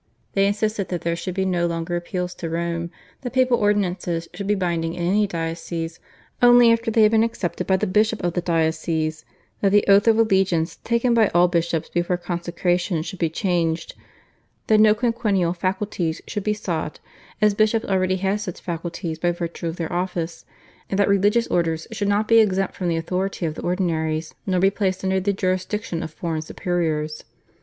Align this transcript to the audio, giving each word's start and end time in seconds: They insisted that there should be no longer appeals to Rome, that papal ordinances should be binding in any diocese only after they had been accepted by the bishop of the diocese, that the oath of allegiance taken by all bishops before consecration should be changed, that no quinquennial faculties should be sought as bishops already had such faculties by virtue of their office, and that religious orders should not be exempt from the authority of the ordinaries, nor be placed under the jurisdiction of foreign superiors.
They 0.33 0.47
insisted 0.47 0.89
that 0.89 1.01
there 1.01 1.15
should 1.15 1.35
be 1.35 1.45
no 1.45 1.67
longer 1.67 1.95
appeals 1.95 2.33
to 2.33 2.49
Rome, 2.49 2.89
that 3.21 3.33
papal 3.33 3.59
ordinances 3.59 4.27
should 4.33 4.47
be 4.47 4.55
binding 4.55 4.95
in 4.95 5.03
any 5.05 5.27
diocese 5.27 5.99
only 6.41 6.71
after 6.71 6.89
they 6.89 7.03
had 7.03 7.11
been 7.11 7.21
accepted 7.21 7.67
by 7.67 7.77
the 7.77 7.85
bishop 7.85 8.23
of 8.23 8.33
the 8.33 8.41
diocese, 8.41 9.25
that 9.59 9.71
the 9.71 9.85
oath 9.87 10.07
of 10.07 10.17
allegiance 10.17 10.77
taken 10.77 11.13
by 11.13 11.27
all 11.35 11.47
bishops 11.47 11.87
before 11.87 12.17
consecration 12.17 13.03
should 13.03 13.19
be 13.19 13.29
changed, 13.29 13.93
that 14.65 14.79
no 14.79 14.95
quinquennial 14.95 15.53
faculties 15.53 16.19
should 16.25 16.43
be 16.43 16.55
sought 16.55 16.99
as 17.39 17.53
bishops 17.53 17.85
already 17.85 18.15
had 18.15 18.39
such 18.41 18.59
faculties 18.59 19.19
by 19.19 19.31
virtue 19.31 19.67
of 19.67 19.75
their 19.75 19.93
office, 19.93 20.45
and 20.89 20.97
that 20.97 21.07
religious 21.09 21.45
orders 21.45 21.85
should 21.91 22.07
not 22.07 22.27
be 22.27 22.39
exempt 22.39 22.73
from 22.75 22.87
the 22.87 22.97
authority 22.97 23.45
of 23.45 23.53
the 23.53 23.61
ordinaries, 23.61 24.33
nor 24.47 24.59
be 24.59 24.71
placed 24.71 25.03
under 25.03 25.19
the 25.19 25.31
jurisdiction 25.31 26.01
of 26.01 26.11
foreign 26.11 26.41
superiors. 26.41 27.23